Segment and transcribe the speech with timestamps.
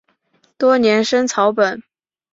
[0.57, 1.83] 多年生草本。